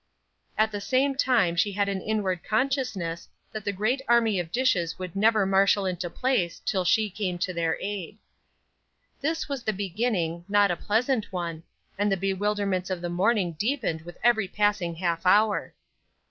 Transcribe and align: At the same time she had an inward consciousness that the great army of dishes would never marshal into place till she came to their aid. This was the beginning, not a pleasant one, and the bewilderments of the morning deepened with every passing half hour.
At 0.57 0.71
the 0.71 0.81
same 0.81 1.13
time 1.13 1.55
she 1.55 1.73
had 1.73 1.87
an 1.87 2.01
inward 2.01 2.43
consciousness 2.43 3.29
that 3.51 3.63
the 3.63 3.71
great 3.71 4.01
army 4.07 4.39
of 4.39 4.51
dishes 4.51 4.97
would 4.97 5.15
never 5.15 5.45
marshal 5.45 5.85
into 5.85 6.09
place 6.09 6.59
till 6.65 6.83
she 6.83 7.07
came 7.07 7.37
to 7.37 7.53
their 7.53 7.77
aid. 7.79 8.17
This 9.21 9.47
was 9.47 9.61
the 9.61 9.73
beginning, 9.73 10.43
not 10.49 10.71
a 10.71 10.75
pleasant 10.75 11.31
one, 11.31 11.61
and 11.99 12.11
the 12.11 12.17
bewilderments 12.17 12.89
of 12.89 12.99
the 12.99 13.09
morning 13.09 13.51
deepened 13.59 14.01
with 14.01 14.17
every 14.23 14.47
passing 14.47 14.95
half 14.95 15.23
hour. 15.23 15.75